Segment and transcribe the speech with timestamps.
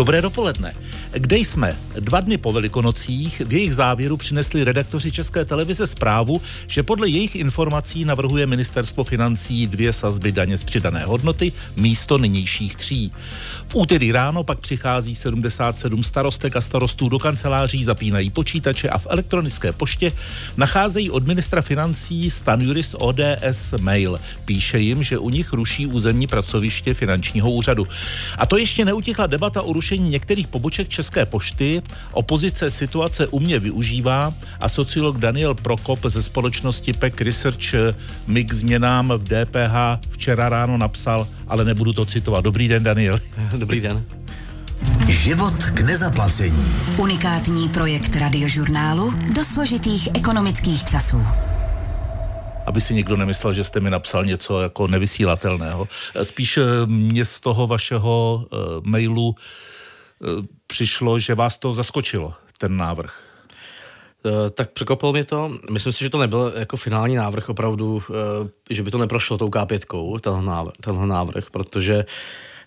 [0.00, 0.72] Dobré dopoledne.
[1.12, 1.76] Kde jsme?
[2.00, 7.36] Dva dny po Velikonocích v jejich závěru přinesli redaktoři České televize zprávu, že podle jejich
[7.36, 13.12] informací navrhuje ministerstvo financí dvě sazby daně z přidané hodnoty místo nynějších tří.
[13.66, 19.06] V úterý ráno pak přichází 77 starostek a starostů do kanceláří, zapínají počítače a v
[19.10, 20.12] elektronické poště
[20.56, 24.20] nacházejí od ministra financí Stan Juris ODS mail.
[24.44, 27.88] Píše jim, že u nich ruší územní pracoviště finančního úřadu.
[28.38, 31.82] A to ještě neutichla debata o rušení některých poboček České pošty.
[32.12, 37.96] Opozice situace umě využívá a sociolog Daniel Prokop ze společnosti PEC Research
[38.26, 42.44] mi k změnám v DPH včera ráno napsal, ale nebudu to citovat.
[42.44, 43.20] Dobrý den, Daniel.
[43.56, 44.04] Dobrý den.
[45.08, 46.64] Život k nezaplacení.
[46.96, 51.22] Unikátní projekt radiožurnálu do složitých ekonomických časů
[52.66, 55.88] aby si někdo nemyslel, že jste mi napsal něco jako nevysílatelného.
[56.22, 62.76] Spíš eh, mě z toho vašeho uh, mailu uh, přišlo, že vás to zaskočilo, ten
[62.76, 63.22] návrh.
[64.54, 65.58] Tak překopilo mě to.
[65.70, 68.02] Myslím si, že to nebyl jako finální návrh opravdu,
[68.70, 72.04] že by to neprošlo tou K5, tenhle návrh, tenhle návrh protože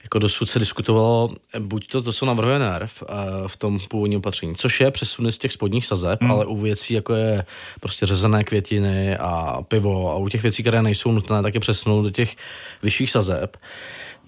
[0.03, 3.15] jako dosud se diskutovalo, buď to, to, co navrhuje NERV eh,
[3.47, 6.31] v tom původním opatření, což je přesuny z těch spodních sazeb, hmm.
[6.31, 7.45] ale u věcí, jako je
[7.79, 12.03] prostě řezané květiny a pivo a u těch věcí, které nejsou nutné, tak je přesunout
[12.03, 12.35] do těch
[12.83, 14.22] vyšších sazeb eh,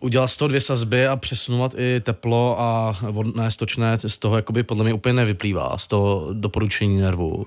[0.00, 4.62] udělat z toho dvě sazby a přesunovat i teplo a vodné stočné, z toho jakoby
[4.62, 7.46] podle mě úplně nevyplývá, z toho doporučení nervů.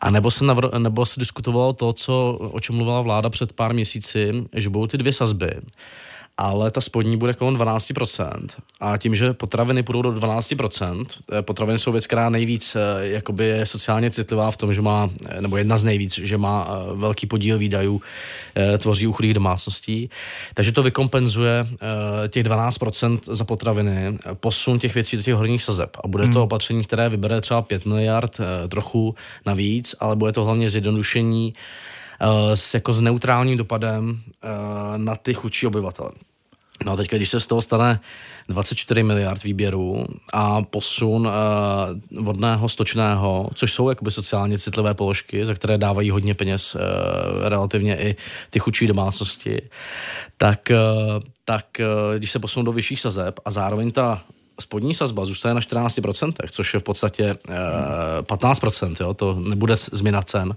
[0.00, 3.74] A nebo se, navr- nebo se diskutovalo to, co, o čem mluvila vláda před pár
[3.74, 5.50] měsíci, že budou ty dvě sazby
[6.40, 8.46] ale ta spodní bude kolem 12%.
[8.80, 13.44] A tím, že potraviny půjdou do 12%, eh, potraviny jsou věc, která nejvíc eh, jakoby
[13.44, 17.26] je sociálně citlivá v tom, že má, eh, nebo jedna z nejvíc, že má velký
[17.26, 18.02] podíl výdajů,
[18.78, 20.10] tvoří u chudých domácností.
[20.54, 21.66] Takže to vykompenzuje
[22.28, 25.96] těch 12% za potraviny, posun těch věcí do těch horních sazeb.
[26.04, 26.42] A bude to hmm.
[26.42, 29.14] opatření, které vybere třeba 5 miliard trochu
[29.46, 31.54] navíc, ale bude to hlavně zjednodušení
[32.54, 34.20] s, jako s neutrálním dopadem
[34.96, 36.10] na ty chudší obyvatele.
[36.84, 38.00] No a teď, když se z toho stane
[38.48, 45.54] 24 miliard výběrů a posun uh, vodného, stočného, což jsou jakoby sociálně citlivé položky, za
[45.54, 46.80] které dávají hodně peněz uh,
[47.48, 48.16] relativně i
[48.50, 49.62] ty chudší domácnosti,
[50.36, 54.22] tak, uh, tak uh, když se posunou do vyšších sazeb a zároveň ta
[54.60, 57.54] spodní sazba zůstane na 14%, což je v podstatě uh,
[58.22, 60.56] 15%, jo, to nebude změna cen,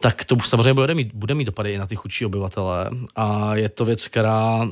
[0.00, 3.68] tak to samozřejmě bude mít, bude mít dopady i na ty chudší obyvatele a je
[3.68, 4.70] to věc, která uh,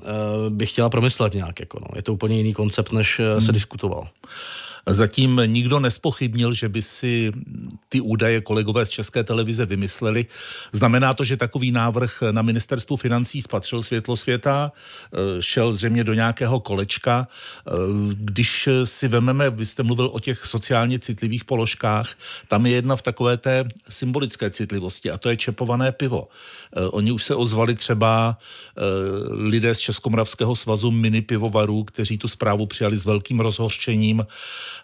[0.48, 1.60] bych chtěla promyslet nějak.
[1.60, 1.86] Jako no.
[1.96, 3.54] Je to úplně jiný koncept, než uh, se hmm.
[3.54, 4.08] diskutoval.
[4.90, 7.32] Zatím nikdo nespochybnil, že by si
[7.88, 10.26] ty údaje kolegové z České televize vymysleli.
[10.72, 16.14] Znamená to, že takový návrh na ministerstvu financí spatřil světlo světa, eh, šel zřejmě do
[16.14, 17.28] nějakého kolečka.
[17.28, 17.70] Eh,
[18.14, 22.14] když si vememe, vy jste mluvil o těch sociálně citlivých položkách,
[22.48, 26.28] tam je jedna v takové té symbolické citlivosti a to je čepované pivo.
[26.76, 28.38] Eh, oni už se ozvali třeba
[29.30, 34.26] lidé z Českomoravského svazu mini pivovarů, kteří tu zprávu přijali s velkým rozhořčením.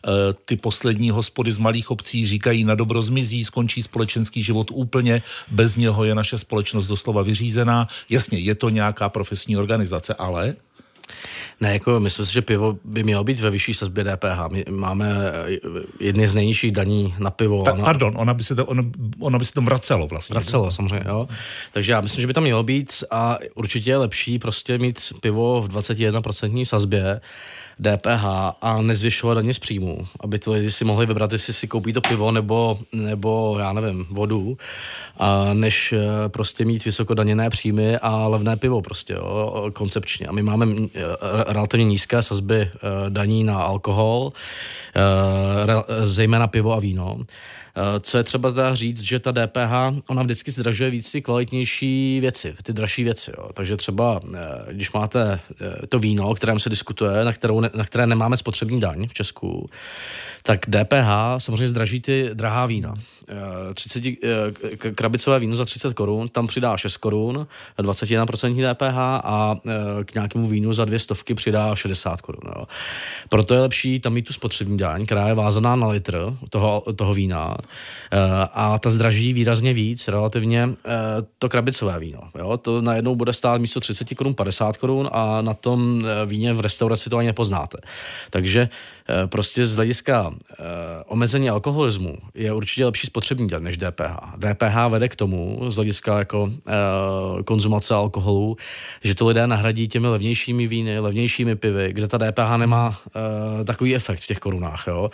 [0.06, 5.22] Eh, ty poslední hospody z malých obcí říkají na dobro zmizí, skončí společenský život úplně,
[5.50, 7.88] bez něho je naše společnost doslova vyřízená.
[8.10, 10.54] Jasně, je to nějaká profesní organizace, ale
[11.60, 14.48] ne, jako myslím si, že pivo by mělo být ve vyšší sazbě DPH.
[14.50, 15.58] My máme eh,
[16.00, 17.62] jedny z nejnižších daní na pivo.
[17.62, 18.82] Ta, pardon, ona by, se to, ona,
[19.20, 20.34] ona by se to vracelo vlastně.
[20.34, 21.28] Vracelo, samozřejmě, jo.
[21.72, 25.62] Takže já myslím, že by tam mělo být a určitě je lepší prostě mít pivo
[25.62, 27.20] v 21% sazbě,
[27.82, 28.24] DPH
[28.62, 32.00] a nezvyšovat daně z příjmu, aby ty lidi si mohli vybrat, jestli si koupí to
[32.00, 34.56] pivo nebo, nebo já nevím, vodu,
[35.18, 40.26] a než eh, prostě mít vysokodaněné příjmy a levné pivo prostě, jo, koncepčně.
[40.26, 40.66] A my máme
[41.46, 42.70] relativně nízké sazby eh,
[43.08, 44.32] daní na alkohol,
[46.04, 47.18] zejména pivo a víno.
[47.76, 52.20] Eh, co je třeba teda říct, že ta DPH, ona vždycky zdražuje víc ty kvalitnější
[52.20, 53.32] věci, ty dražší věci.
[53.38, 53.48] Jo.
[53.54, 54.38] Takže třeba, eh,
[54.72, 55.40] když máte
[55.82, 59.14] eh, to víno, o kterém se diskutuje, na, kterou, na které nemáme spotřební daň v
[59.14, 59.70] Česku,
[60.42, 62.94] tak DPH samozřejmě zdraží ty drahá vína.
[63.74, 64.02] 30,
[64.94, 67.46] krabicové víno za 30 korun, tam přidá 6 korun,
[67.78, 69.56] 21% DPH a
[70.04, 72.66] k nějakému vínu za dvě stovky přidá 60 korun.
[73.28, 77.14] Proto je lepší tam mít tu spotřební daň, která je vázaná na litr toho, toho
[77.14, 77.56] vína,
[78.52, 80.68] a ta zdraží výrazně víc relativně
[81.38, 82.20] to krabicové víno.
[82.38, 82.56] Jo?
[82.56, 87.10] To najednou bude stát místo 30 korun 50 korun a na tom víně v restauraci
[87.10, 87.78] to ani nepoznáte.
[88.30, 88.68] Takže
[89.26, 90.34] prostě z hlediska
[91.06, 94.16] omezení alkoholismu je určitě lepší spotřební daň než DPH.
[94.36, 96.50] DPH vede k tomu, z hlediska jako
[97.44, 98.56] konzumace alkoholu,
[99.04, 102.98] že to lidé nahradí těmi levnějšími víny, levnějšími pivy, kde ta DPH nemá
[103.64, 104.84] takový efekt v těch korunách.
[104.86, 105.10] Jo?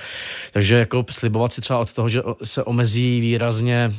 [0.52, 3.92] Takže jako slibovat si třeba od toho, že se omezí výrazně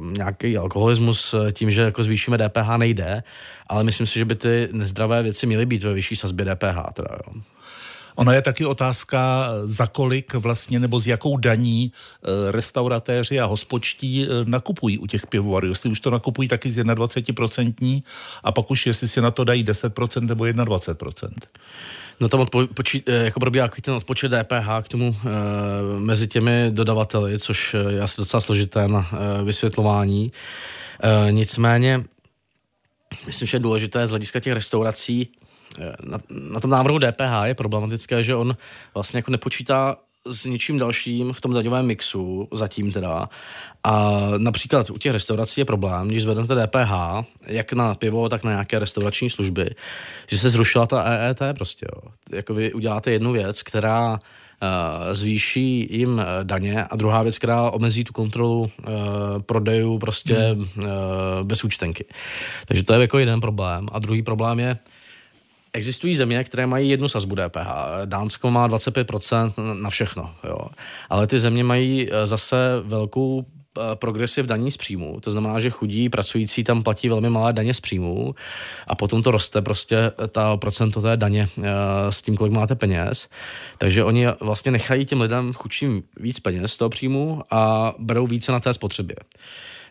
[0.00, 3.22] nějaký alkoholismus tím, že jako zvýšíme DPH, nejde,
[3.66, 6.92] ale myslím si, že by ty nezdravé věci měly být ve vyšší sazbě DPH.
[6.92, 7.40] Teda, jo.
[8.20, 14.24] Ona je taky otázka, za kolik vlastně nebo s jakou daní eh, restauratéři a hospočtí
[14.24, 15.68] eh, nakupují u těch pivovarů.
[15.68, 18.02] Jestli už to nakupují taky z 21%
[18.44, 21.28] a pak už jestli si na to dají 10% nebo 21%.
[22.20, 26.70] No tam odpo- poči- eh, jako probíhá ten odpočet DPH k tomu e, mezi těmi
[26.70, 30.32] dodavateli, což je asi docela složité na e, vysvětlování.
[31.02, 32.04] E, nicméně,
[33.26, 35.28] myslím, že je důležité z hlediska těch restaurací
[36.04, 38.56] na, na tom návrhu DPH je problematické, že on
[38.94, 39.96] vlastně jako nepočítá
[40.26, 43.28] s ničím dalším v tom daňovém mixu, zatím teda.
[43.84, 46.92] A například u těch restaurací je problém, když zvednete DPH,
[47.46, 49.70] jak na pivo, tak na nějaké restaurační služby,
[50.26, 51.86] že se zrušila ta EET prostě.
[51.94, 52.12] Jo.
[52.30, 54.18] Jako vy uděláte jednu věc, která uh,
[55.12, 58.68] zvýší jim uh, daně a druhá věc, která omezí tu kontrolu uh,
[59.42, 60.60] prodejů prostě hmm.
[60.60, 60.88] uh,
[61.42, 62.04] bez účtenky.
[62.66, 63.86] Takže to je jako jeden problém.
[63.92, 64.78] A druhý problém je,
[65.72, 67.68] Existují země, které mají jednu sazbu DPH.
[68.04, 70.58] Dánsko má 25% na všechno, jo.
[71.10, 75.20] Ale ty země mají eh, zase velkou eh, progresiv daní z příjmu.
[75.20, 78.34] To znamená, že chudí pracující tam platí velmi malé daně z příjmu
[78.86, 81.48] a potom to roste prostě eh, ta procento té daně
[82.10, 83.28] s tím, kolik máte peněz.
[83.78, 88.52] Takže oni vlastně nechají těm lidem chudším víc peněz z toho příjmu a berou více
[88.52, 89.16] na té spotřebě.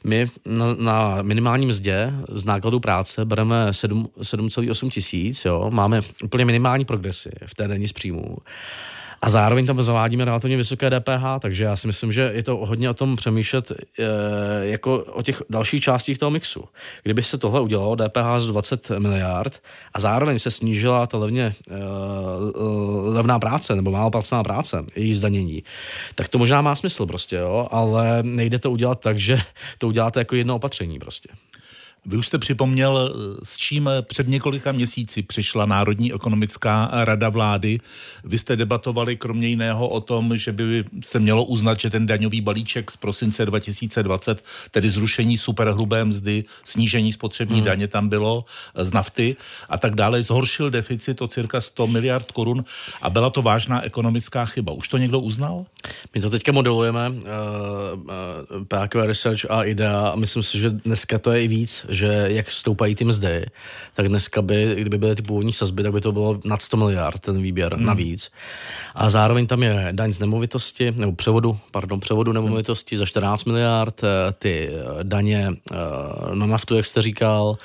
[0.04, 6.86] My na, na minimálním mzdě z nákladu práce bereme 7,8 tisíc, jo, máme úplně minimální
[6.86, 8.38] progresy v té denní z příjmů
[9.22, 12.90] a zároveň tam zavádíme relativně vysoké DPH, takže já si myslím, že je to hodně
[12.90, 13.76] o tom přemýšlet e,
[14.62, 16.64] jako o těch dalších částích toho mixu.
[17.04, 19.62] Kdyby se tohle udělalo, DPH z 20 miliard
[19.94, 21.54] a zároveň se snížila ta levně e,
[23.10, 25.64] levná práce nebo málo placená práce, její zdanění,
[26.16, 29.42] tak to možná má smysl prostě, jo, ale nejde to udělat tak, že
[29.78, 31.30] to uděláte jako jedno opatření prostě.
[32.10, 37.80] Vy už jste připomněl, s čím před několika měsíci přišla Národní ekonomická rada vlády.
[38.24, 42.42] Vy jste debatovali kromě jiného o tom, že by se mělo uznat, že ten daňový
[42.42, 47.66] balíček z prosince 2020, tedy zrušení superhrubé mzdy, snížení spotřební hmm.
[47.66, 48.46] daně tam bylo
[48.76, 49.36] z nafty
[49.70, 52.66] a tak dále, zhoršil deficit o cirka 100 miliard korun
[53.02, 54.74] a byla to vážná ekonomická chyba.
[54.74, 55.66] Už to někdo uznal?
[56.16, 61.20] My to teďka modelujeme, uh, uh, PQ Research a IDEA a myslím si, že dneska
[61.20, 63.46] to je i víc, že jak stoupají ty mzdy,
[63.94, 67.20] tak dneska by, kdyby byly ty původní sazby, tak by to bylo nad 100 miliard
[67.20, 67.86] ten výběr hmm.
[67.86, 68.32] navíc.
[68.96, 74.04] A zároveň tam je daň z nemovitosti, nebo převodu, pardon, převodu nemovitosti za 14 miliard,
[74.04, 74.08] eh,
[74.40, 75.76] ty eh, daně eh,
[76.36, 77.58] na naftu, jak jste říkal,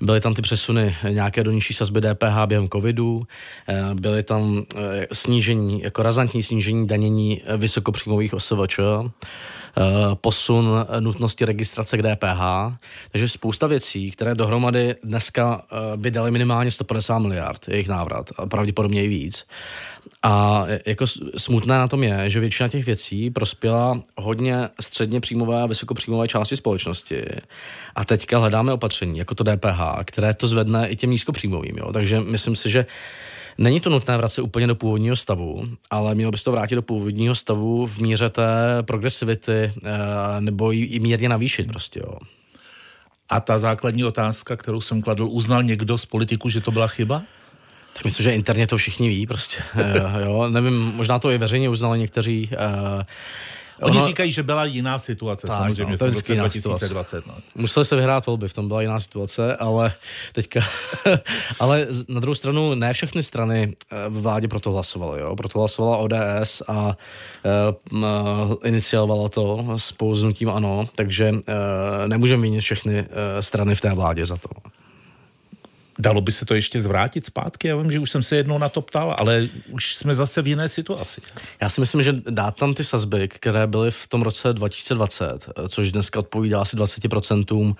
[0.00, 3.26] byly tam ty přesuny nějaké do nižší sazby DPH během covidu,
[3.94, 4.64] byly tam
[5.12, 9.10] snížení, jako razantní snížení danění vysokopříjmových OSVČ, Eh,
[10.14, 12.42] posun nutnosti registrace k DPH.
[13.12, 18.46] Takže spousta věcí, které dohromady dneska eh, by dali minimálně 150 miliard, jejich návrat, a
[18.46, 19.46] pravděpodobně i víc.
[20.22, 25.66] A jako smutné na tom je, že většina těch věcí prospěla hodně středně příjmové a
[25.66, 27.24] vysokopříjmové části společnosti.
[27.94, 31.76] A teďka hledáme opatření, jako to DPH, které to zvedne i těm nízkopříjmovým.
[31.78, 31.92] Jo?
[31.92, 32.86] Takže myslím si, že
[33.58, 36.82] Není to nutné vracet úplně do původního stavu, ale mělo by se to vrátit do
[36.82, 42.18] původního stavu v míře té progresivity eh, nebo ji i mírně navýšit prostě, jo.
[43.28, 47.22] A ta základní otázka, kterou jsem kladl, uznal někdo z politiků, že to byla chyba?
[47.92, 49.56] Tak myslím, že interně to všichni ví prostě.
[49.76, 52.50] Eh, jo, nevím, možná to i veřejně uznali někteří.
[53.80, 54.06] Oni ono...
[54.06, 57.26] říkají, že byla jiná situace tak, samozřejmě no, to v roce 2020.
[57.26, 57.34] No.
[57.54, 59.92] Museli se vyhrát volby, v tom byla jiná situace, ale
[60.32, 60.60] teďka,
[61.60, 65.20] ale na druhou stranu ne všechny strany eh, v vládě proto hlasovaly.
[65.20, 65.36] Jo?
[65.36, 66.96] Proto hlasovala ODS a
[67.92, 71.38] uh, iniciovala to spolu s nutím ANO, takže uh,
[72.06, 73.06] nemůžeme vinit všechny uh,
[73.40, 74.48] strany v té vládě za to.
[75.98, 77.68] Dalo by se to ještě zvrátit zpátky?
[77.68, 80.46] Já vím, že už jsem se jednou na to ptal, ale už jsme zase v
[80.46, 81.20] jiné situaci.
[81.60, 85.92] Já si myslím, že dát tam ty sazby, které byly v tom roce 2020, což
[85.92, 87.76] dneska odpovídá asi 20%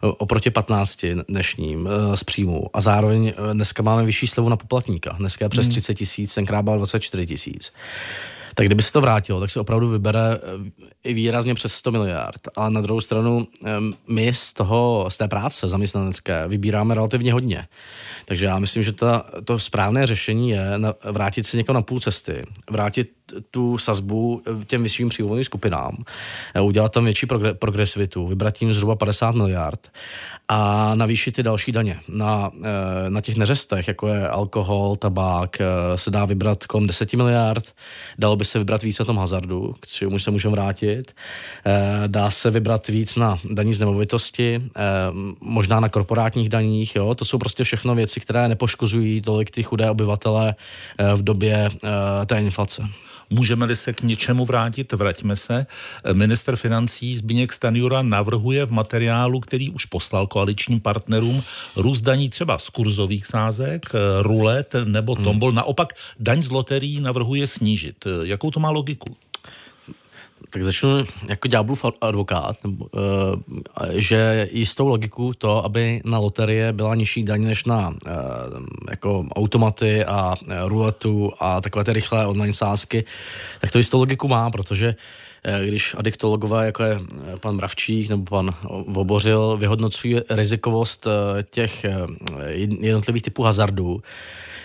[0.00, 2.70] oproti 15 dnešním eh, z příjmu.
[2.72, 5.16] A zároveň eh, dneska máme vyšší slevu na poplatníka.
[5.18, 5.96] Dneska je přes 30 hmm.
[5.96, 7.72] tisíc, tenkrát byla 24 tisíc
[8.58, 10.38] tak kdyby se to vrátilo, tak se opravdu vybere
[11.04, 12.48] i výrazně přes 100 miliard.
[12.56, 13.46] Ale na druhou stranu
[14.08, 17.68] my z toho, z té práce zaměstnanecké vybíráme relativně hodně.
[18.24, 22.44] Takže já myslím, že ta, to správné řešení je vrátit se někam na půl cesty,
[22.70, 23.08] vrátit
[23.50, 26.04] tu sazbu těm vyšším příjmovým skupinám,
[26.54, 27.26] eh, udělat tam větší
[27.58, 29.90] progresivitu, vybrat tím zhruba 50 miliard
[30.48, 32.00] a navýšit ty další daně.
[32.08, 35.64] Na, eh, na těch neřestech, jako je alkohol, tabák, eh,
[35.96, 37.74] se dá vybrat kolem 10 miliard,
[38.18, 41.14] dalo by se vybrat víc na tom hazardu, k čemu se můžeme vrátit,
[42.06, 44.62] dá se vybrat víc na daní z nemovitosti,
[45.40, 47.14] možná na korporátních daních, jo?
[47.14, 50.54] to jsou prostě všechno věci, které nepoškozují tolik ty chudé obyvatele
[51.14, 51.70] v době
[52.26, 52.82] té inflace.
[53.30, 55.66] Můžeme-li se k něčemu vrátit, vraťme se.
[56.12, 61.42] Minister financí Zbigněk Stanjura navrhuje v materiálu, který už poslal koaličním partnerům,
[61.76, 63.86] růst daní třeba z kurzových sázek,
[64.22, 65.24] rulet nebo hmm.
[65.24, 65.48] tombol.
[65.48, 65.56] Hmm.
[65.56, 68.06] Naopak daň z loterií navrhuje snížit.
[68.38, 69.16] Jakou to má logiku?
[70.50, 72.56] tak začnu jako ďáblův advokát,
[73.92, 77.94] že jistou logiku to, aby na loterie byla nižší daň než na
[78.90, 83.04] jako automaty a ruletu a takové ty rychlé online sázky,
[83.60, 84.94] tak to jistou logiku má, protože
[85.64, 87.00] když adiktologové, jako je
[87.40, 88.54] pan Mravčík nebo pan
[88.86, 91.06] Vobořil, vyhodnocují rizikovost
[91.50, 91.86] těch
[92.80, 94.02] jednotlivých typů hazardů,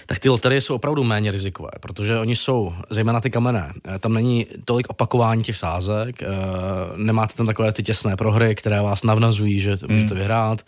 [0.05, 4.13] tak ty loterie jsou opravdu méně rizikové, protože oni jsou, zejména ty kamenné, eh, tam
[4.13, 6.27] není tolik opakování těch sázek, eh,
[6.95, 9.91] nemáte tam takové ty těsné prohry, které vás navnazují, že hmm.
[9.91, 10.61] můžete vyhrát,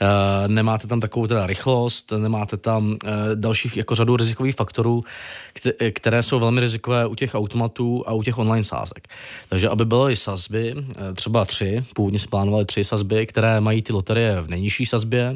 [0.00, 2.96] eh, nemáte tam takovou teda rychlost, nemáte tam
[3.34, 5.04] dalších jako řadu rizikových faktorů,
[5.92, 9.08] které jsou velmi rizikové u těch automatů a u těch online sázek.
[9.48, 10.74] Takže aby byly sazby,
[11.14, 15.34] třeba tři, původně se plánovaly tři sazby, které mají ty loterie v nejnižší sazbě,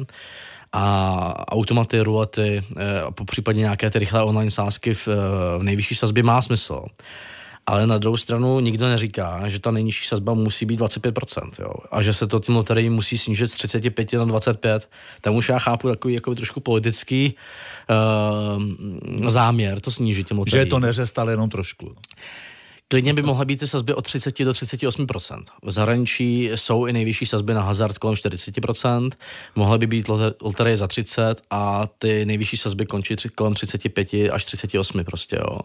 [0.73, 5.07] a automaty, rulety eh, a po případě nějaké ty rychlé online sázky v,
[5.57, 6.85] v nejvyšší sazbě má smysl.
[7.65, 11.73] Ale na druhou stranu nikdo neříká, že ta nejnižší sazba musí být 25%, jo?
[11.91, 14.89] a že se to tím loteriím musí snížit z 35 na 25.
[15.21, 17.35] Tam už já chápu takový jako trošku politický
[17.89, 20.57] uh, záměr to snížit tím loteriím.
[20.57, 21.95] Že je to neřest, ale jenom trošku.
[22.89, 27.25] Klidně by mohly být ty sazby od 30 do 38% V zahraničí jsou i nejvyšší
[27.25, 29.11] sazby na hazard kolem 40%
[29.55, 30.09] mohly by být
[30.41, 35.59] loterie za 30 a ty nejvyšší sazby končí kolem 35 až 38 prostě, jo.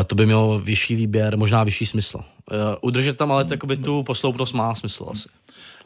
[0.00, 2.18] E, to by mělo vyšší výběr, možná vyšší smysl.
[2.50, 3.44] E, udržet tam ale
[3.84, 5.28] tu posloupnost má smysl asi.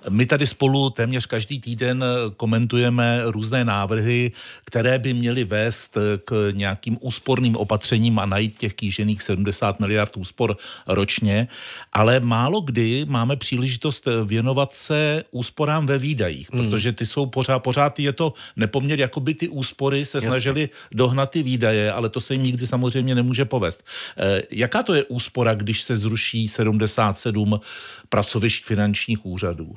[0.09, 2.04] My tady spolu téměř každý týden
[2.37, 4.33] komentujeme různé návrhy,
[4.64, 10.57] které by měly vést k nějakým úsporným opatřením a najít těch kýžených 70 miliard úspor
[10.87, 11.49] ročně,
[11.92, 16.64] ale málo kdy máme příležitost věnovat se úsporám ve výdajích, hmm.
[16.64, 20.30] protože ty jsou pořád, pořád je to nepoměr, jako by ty úspory se Jasně.
[20.30, 23.85] snažili dohnat ty výdaje, ale to se jim nikdy samozřejmě nemůže povést.
[24.16, 27.61] Eh, jaká to je úspora, když se zruší 77
[28.09, 29.76] pracovišť finančních úřadů?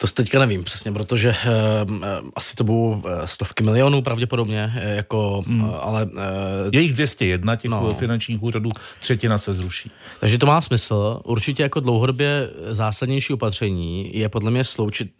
[0.00, 1.96] To teďka nevím přesně, protože uh,
[2.34, 5.64] asi to budou uh, stovky milionů pravděpodobně, jako, hmm.
[5.64, 6.04] uh, ale...
[6.04, 6.20] Uh,
[6.72, 7.94] Je jich 201 těch no.
[7.94, 9.90] finančních úřadů, třetina se zruší.
[10.20, 11.20] Takže to má smysl.
[11.24, 15.10] Určitě jako dlouhodobě zásadnější opatření je podle mě sloučit...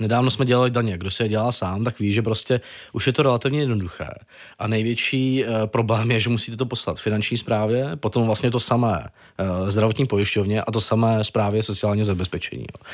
[0.00, 2.60] Nedávno jsme dělali daně, kdo se je dělá sám, tak ví, že prostě
[2.92, 4.10] už je to relativně jednoduché.
[4.58, 9.08] A největší uh, problém je, že musíte to poslat finanční správě, potom vlastně to samé
[9.60, 12.62] uh, zdravotní pojišťovně a to samé správě sociálního zabezpečení.
[12.62, 12.84] Jo.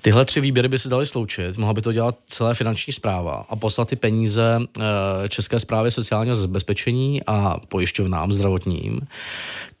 [0.00, 3.56] Tyhle tři výběry by se daly sloučit, mohla by to dělat celé finanční zpráva a
[3.56, 4.82] poslat ty peníze eh,
[5.28, 9.00] České zprávě sociálního zabezpečení a pojišťovnám zdravotním.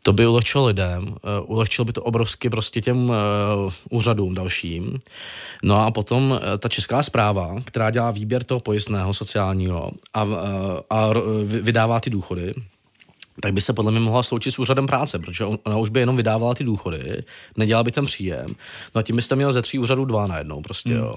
[0.02, 3.14] To by ulehčilo lidem, eh, ulehčilo by to obrovsky prostě těm uh,
[3.90, 4.98] úřadům dalším.
[5.62, 10.26] No a potom ta česká zpráva, která dělá výběr toho pojistného sociálního a,
[10.90, 11.10] a
[11.44, 12.54] vydává ty důchody,
[13.42, 16.16] tak by se podle mě mohla sloučit s úřadem práce, protože ona už by jenom
[16.16, 17.24] vydávala ty důchody,
[17.56, 18.54] nedělala by tam příjem.
[18.94, 20.98] No a tím byste měl ze tří úřadů dva najednou prostě, hmm.
[20.98, 21.14] jo.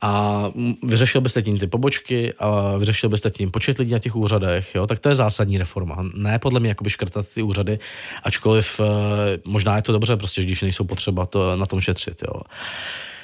[0.00, 0.44] A
[0.82, 4.86] vyřešil byste tím ty pobočky a vyřešil byste tím počet lidí na těch úřadech, jo.
[4.86, 6.04] Tak to je zásadní reforma.
[6.14, 7.78] Ne podle mě jakoby škrtat ty úřady,
[8.22, 12.40] ačkoliv eh, možná je to dobře, prostě, když nejsou potřeba to na tom šetřit, jo.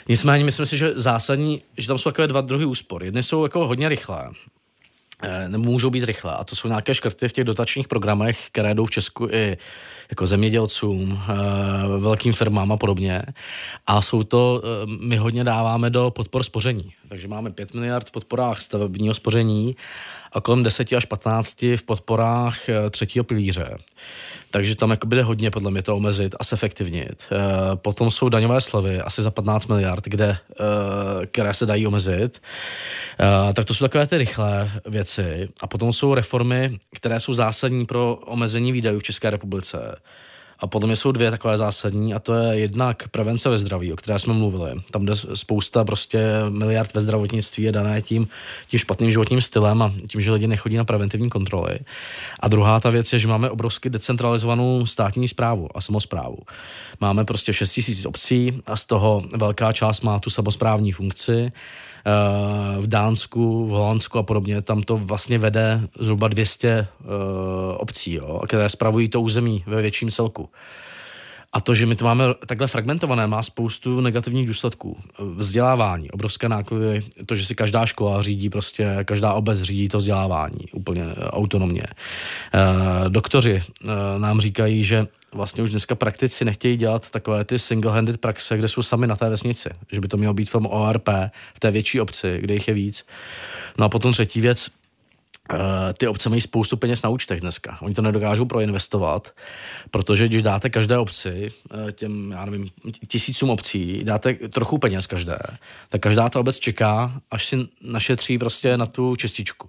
[0.09, 3.05] Nicméně myslím si, že zásadní, že tam jsou takové dva druhy úspor.
[3.05, 4.31] Jedny jsou jako hodně rychlé
[5.57, 6.35] můžou být rychlé.
[6.35, 9.57] A to jsou nějaké škrty v těch dotačních programech, které jdou v Česku i
[10.11, 13.23] jako zemědělcům, eh, velkým firmám a podobně.
[13.87, 16.93] A jsou to, eh, my hodně dáváme do podpor spoření.
[17.09, 19.77] Takže máme 5 miliard v podporách stavebního spoření
[20.33, 22.59] a kolem 10 až 15 v podporách
[22.91, 23.79] třetího pilíře.
[24.51, 27.27] Takže tam jako bude hodně podle mě to omezit a zefektivnit.
[27.75, 30.39] Potom jsou daňové slevy asi za 15 miliard, kde,
[31.31, 32.43] které se dají omezit.
[33.55, 38.17] Tak to jsou takové ty rychlé věci a potom jsou reformy, které jsou zásadní pro
[38.17, 39.97] omezení výdajů v České republice.
[40.61, 43.97] A podle mě jsou dvě takové zásadní a to je jednak prevence ve zdraví, o
[43.97, 44.73] které jsme mluvili.
[44.91, 48.29] Tam jde spousta prostě miliard ve zdravotnictví je dané tím,
[48.69, 51.79] tím špatným životním stylem a tím, že lidi nechodí na preventivní kontroly.
[52.41, 56.39] A druhá ta věc je, že máme obrovsky decentralizovanou státní zprávu a samozprávu.
[57.01, 61.53] Máme prostě 6 000 obcí a z toho velká část má tu samozprávní funkci
[62.81, 67.07] v Dánsku, v Holandsku a podobně, tam to vlastně vede zhruba 200 uh,
[67.77, 70.49] obcí, jo, které spravují to území ve větším celku.
[71.53, 74.99] A to, že my to máme takhle fragmentované, má spoustu negativních důsledků.
[75.19, 80.67] Vzdělávání, obrovské náklady, to, že si každá škola řídí, prostě každá obec řídí to vzdělávání
[80.73, 81.83] úplně autonomně.
[81.83, 88.17] E, doktoři e, nám říkají, že vlastně už dneska praktici nechtějí dělat takové ty single-handed
[88.17, 89.69] praxe, kde jsou sami na té vesnici.
[89.93, 91.09] Že by to mělo být v ORP,
[91.55, 93.07] v té větší obci, kde jich je víc.
[93.79, 94.78] No a potom třetí věc, eh,
[95.99, 97.79] ty obce mají spoustu peněz na účtech dneska.
[97.83, 99.35] Oni to nedokážou proinvestovat,
[99.91, 101.53] protože když dáte každé obci,
[101.89, 102.69] eh, těm, já nevím,
[103.09, 105.39] tisícům obcí, dáte trochu peněz každé,
[105.89, 109.69] tak každá ta obec čeká, až si našetří prostě na tu čističku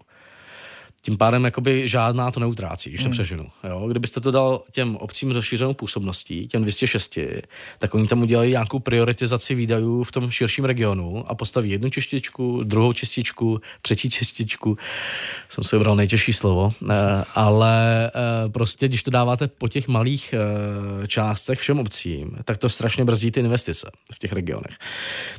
[1.01, 3.12] tím pádem jakoby žádná to neutrácí, když to hmm.
[3.12, 3.48] přeženu.
[3.63, 3.88] Jo?
[3.88, 7.18] Kdybyste to dal těm obcím rozšířenou působností, těm 206,
[7.79, 12.63] tak oni tam udělají nějakou prioritizaci výdajů v tom širším regionu a postaví jednu čističku,
[12.63, 14.77] druhou čističku, třetí čističku.
[15.50, 16.96] Jsem si vybral nejtěžší slovo, eh,
[17.36, 22.70] ale eh, prostě, když to dáváte po těch malých eh, částech všem obcím, tak to
[22.70, 24.77] strašně brzdí ty investice v těch regionech.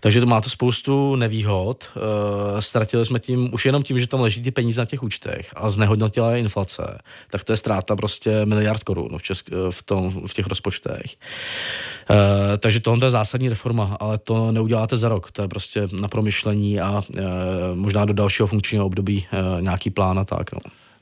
[0.01, 1.89] Takže to má to spoustu nevýhod.
[2.59, 5.71] Ztratili jsme tím, už jenom tím, že tam leží ty peníze na těch účtech, a
[5.71, 6.99] znehodnotila je inflace,
[7.31, 11.17] tak to je ztráta prostě miliard korun v, česk, v, tom, v těch rozpočtech.
[12.11, 15.31] E, takže tohle je zásadní reforma, ale to neuděláte za rok.
[15.31, 17.23] To je prostě na promyšlení a e,
[17.75, 20.53] možná do dalšího funkčního období e, nějaký plán a tak.
[20.53, 20.59] No.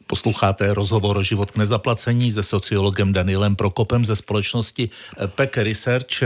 [0.06, 4.90] Posloucháte rozhovor o život k nezaplacení se sociologem Danielem Prokopem ze společnosti
[5.26, 6.22] PEC Research.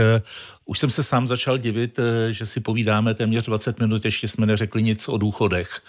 [0.65, 1.99] Už jsem se sám začal divit,
[2.29, 5.81] že si povídáme téměř 20 minut, ještě jsme neřekli nic o důchodech.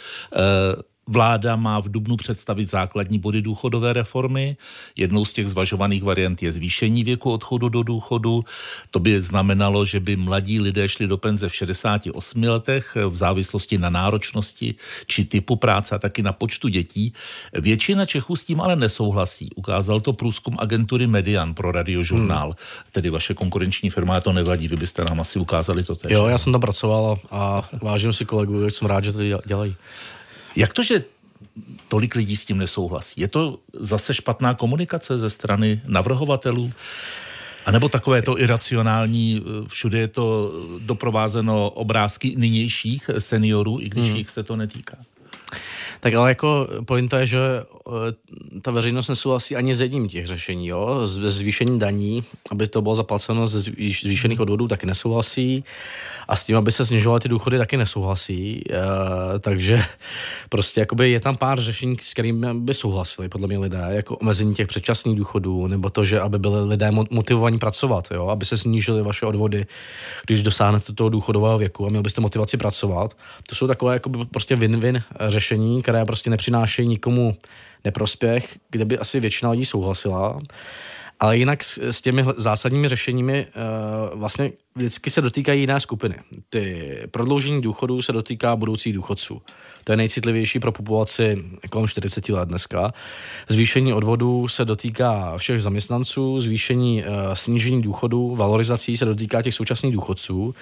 [1.06, 4.56] Vláda má v Dubnu představit základní body důchodové reformy.
[4.96, 8.44] Jednou z těch zvažovaných variant je zvýšení věku odchodu do důchodu.
[8.90, 13.78] To by znamenalo, že by mladí lidé šli do penze v 68 letech v závislosti
[13.78, 14.74] na náročnosti
[15.06, 17.12] či typu práce a taky na počtu dětí.
[17.52, 19.50] Většina Čechů s tím ale nesouhlasí.
[19.54, 22.46] Ukázal to průzkum agentury Median pro radiožurnál.
[22.46, 22.56] Hmm.
[22.92, 26.12] Tedy vaše konkurenční firma, to nevadí, vy byste nám asi ukázali to tež.
[26.12, 29.76] Jo, já jsem tam pracoval a vážím si kolegů, jsem rád, že to dělají.
[30.56, 31.04] Jak to, že
[31.88, 33.20] tolik lidí s tím nesouhlasí?
[33.20, 36.72] Je to zase špatná komunikace ze strany navrhovatelů?
[37.66, 44.16] A nebo takové to iracionální, všude je to doprovázeno obrázky nynějších seniorů, i když hmm.
[44.16, 44.96] jich se to netýká?
[46.00, 50.68] Tak ale jako pointa je, že eh, ta veřejnost nesouhlasí ani s jedním těch řešení.
[50.68, 51.06] Jo?
[51.06, 55.64] Se zvýšením daní, aby to bylo zaplaceno ze zvýšených odvodů, taky nesouhlasí
[56.28, 58.62] a s tím, aby se snižovaly ty důchody, taky nesouhlasí.
[58.70, 59.82] E, takže
[60.48, 64.54] prostě jakoby je tam pár řešení, s kterými by souhlasili podle mě lidé, jako omezení
[64.54, 68.28] těch předčasných důchodů, nebo to, že aby byli lidé motivovaní pracovat, jo?
[68.28, 69.66] aby se snížily vaše odvody,
[70.26, 73.16] když dosáhnete toho důchodového věku a měl byste motivaci pracovat.
[73.48, 77.36] To jsou takové jako prostě win-win řešení, které prostě nepřinášejí nikomu
[77.84, 80.40] neprospěch, kde by asi většina lidí souhlasila.
[81.20, 86.16] Ale jinak s, s těmi zásadními řešeními uh, vlastně vždycky se dotýkají jiné skupiny.
[86.48, 89.42] Ty prodloužení důchodů se dotýká budoucích důchodců.
[89.84, 92.92] To je nejcitlivější pro populaci kolem 40 let dneska.
[93.48, 99.92] Zvýšení odvodů se dotýká všech zaměstnanců, zvýšení uh, snížení důchodů, valorizací se dotýká těch současných
[99.92, 100.54] důchodců.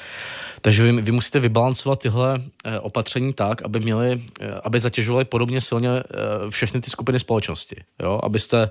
[0.61, 2.43] Takže vy, vy musíte vybalancovat tyhle uh,
[2.81, 6.01] opatření tak, aby měli, uh, aby zatěžovali podobně silně uh,
[6.51, 7.77] všechny ty skupiny společnosti.
[8.03, 8.21] Jo?
[8.23, 8.71] Abyste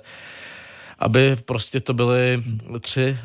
[1.01, 2.43] aby prostě to byly
[2.79, 3.17] tři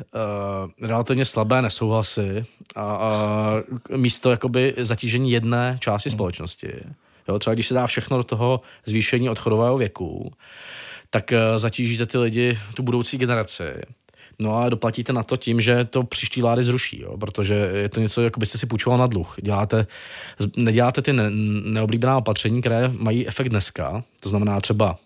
[0.81, 3.51] uh, relativně slabé nesouhlasy a, a
[3.95, 6.73] místo jakoby zatížení jedné části společnosti.
[7.27, 10.33] Jo, třeba když se dá všechno do toho zvýšení odchodového věku,
[11.09, 13.63] tak uh, zatížíte ty lidi, tu budoucí generaci.
[14.39, 17.17] No a doplatíte na to tím, že to příští vlády zruší, jo?
[17.17, 19.35] protože je to něco, jako byste si půjčoval na dluh.
[19.41, 19.87] Děláte,
[20.57, 21.29] neděláte ty ne,
[21.63, 24.97] neoblíbená opatření, které mají efekt dneska, to znamená třeba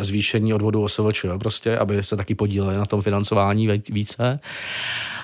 [0.00, 4.40] zvýšení odvodu OSVČ, prostě, aby se taky podíleli na tom financování více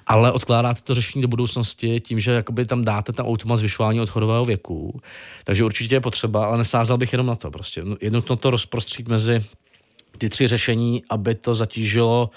[0.09, 4.45] ale odkládáte to řešení do budoucnosti tím, že jakoby tam dáte tam automat zvyšování odchodového
[4.45, 5.01] věku.
[5.45, 7.51] Takže určitě je potřeba, ale nesázal bych jenom na to.
[7.51, 9.45] Prostě jednotno to rozprostřít mezi
[10.19, 12.31] ty tři řešení, aby to zatížilo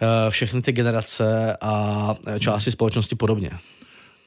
[0.00, 3.50] eh, všechny ty generace a eh, části společnosti podobně.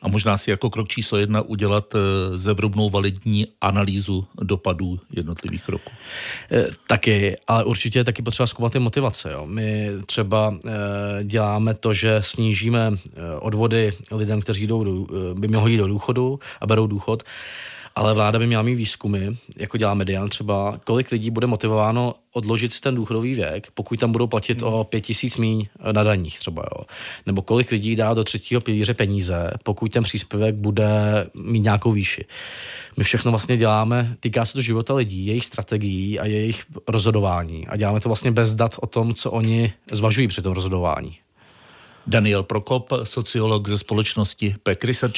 [0.04, 5.92] A možná si jako krok číslo jedna udělat eh, zevrubnou validní analýzu dopadů jednotlivých kroků.
[6.52, 9.32] Eh, taky, ale určitě je taky potřeba zkoumat ty motivace.
[9.32, 9.46] Jo.
[9.46, 12.92] My třeba e, děláme to, že snížíme
[13.40, 17.24] odvody lidem, kteří jdou, by mělo jít do důchodu a berou důchod,
[17.96, 22.74] ale vláda by měla mít výzkumy, jako dělá Median třeba, kolik lidí bude motivováno odložit
[22.74, 24.74] si ten důchodový věk, pokud tam budou platit hmm.
[24.74, 26.86] o pět tisíc míň na daních třeba, jo.
[27.26, 30.90] Nebo kolik lidí dá do třetího pilíře peníze, pokud ten příspěvek bude
[31.34, 32.26] mít nějakou výši.
[32.98, 37.68] My všechno vlastně děláme, týká se to života lidí, jejich strategií a jejich rozhodování.
[37.68, 41.18] A děláme to vlastně bez dat o tom, co oni zvažují při tom rozhodování.
[42.08, 45.16] Daniel Prokop, sociolog ze společnosti PEC Research.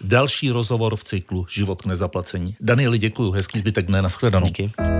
[0.00, 2.56] Další rozhovor v cyklu Život k nezaplacení.
[2.60, 4.46] Danieli, děkuji, hezký zbytek dne, nashledanou.
[4.46, 4.95] Díky.